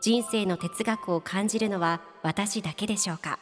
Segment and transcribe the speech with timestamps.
[0.00, 3.38] 人生の哲学を感じるのは私だけでしょうか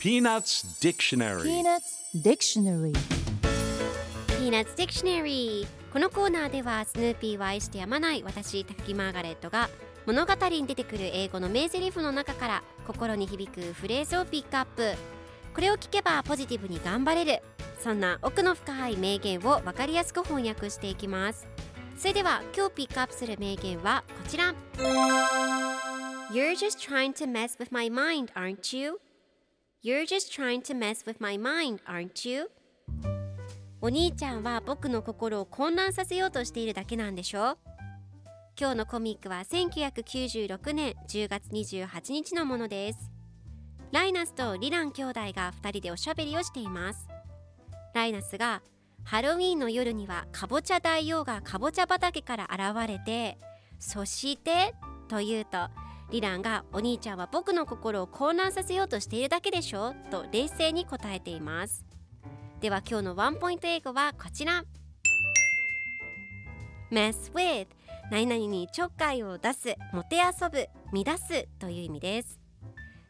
[0.00, 1.42] ？Peanuts Dictionary.
[1.42, 2.92] Peanuts Dictionary.
[4.38, 9.68] Peanuts Dictionary このコーナーではスヌーピーを愛してやまない私高木マーガレットが
[10.06, 14.94] 物語に出てくる英語の名台詞の中から心に響くフレーズをピックアップ。
[15.54, 17.42] これを聞けばポジティブに頑張れる。
[17.80, 21.46] そんな奥の深い名言を分かりやすく翻訳していきます
[22.00, 24.54] それでは今日ピックアップする名言はこちら
[26.32, 28.98] You're just trying to mess with my mind, aren't you?
[29.84, 32.50] You're just trying to mess with my mind, aren't you?
[33.82, 37.58] お兄ちゃんは僕の心を混乱させようとしているだけなんでしょ
[38.58, 43.10] 今日のコミックは1996年10月28日のものです
[43.92, 47.08] ライナスとリラン兄弟が2人でおしゃべりをしています
[47.92, 48.62] ライナスが
[49.04, 53.38] ハロウィーンの夜にはかぼちゃ大王がかぼちゃ畑から現れて
[53.78, 54.74] そして
[55.08, 55.68] と言うと
[56.10, 61.84] リランがお兄ちゃんは僕の心を混乱させようとしているだけでしょと冷静に答えています。
[62.60, 64.64] では今日のワンポイント英語はこちら。
[66.90, 67.68] Mess with
[68.10, 72.40] 何々にちょっかいを出すもてあそぶ乱すという意味です。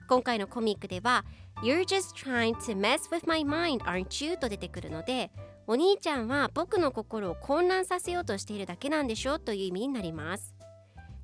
[0.06, 1.24] 今回のコミックでは
[1.62, 4.36] You're just trying to mess with my mind aren't you?
[4.36, 5.30] と出てくるので
[5.66, 10.55] お兄ちゃんは僕の心を混乱させようとしているだけなんでしょうという意味になります。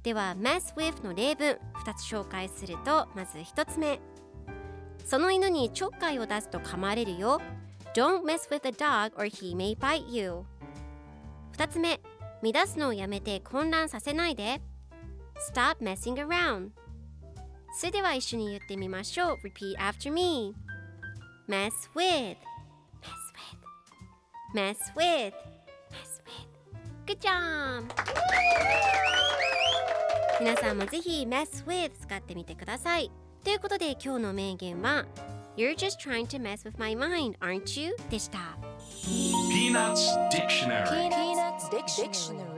[0.03, 4.01] では mess with の例文2つ紹介するとまず1つ目。
[5.05, 7.41] その犬にちょっかいを出すと噛まれるよ。
[7.95, 10.45] Don't mess with the dog or he may bite you.
[11.57, 12.01] 2つ目。
[12.43, 14.61] 乱すのをやめて混乱させないで。
[15.53, 16.71] Stop messing around.
[17.79, 19.37] それでは一緒に言ってみましょう。
[19.45, 20.55] Repeat after me.
[21.49, 22.37] Mess with
[24.57, 25.35] Mess with
[25.93, 26.49] Mess with
[27.05, 27.93] Good job!
[30.41, 33.11] 皆さんもぜひ mess with 使ってみてください
[33.45, 35.05] ということで今日の名言は
[35.59, 37.95] You're just trying to mess with my mind, aren't you?
[38.09, 38.57] でした
[39.53, 42.56] Peanuts Dictionary Peanuts Dictionary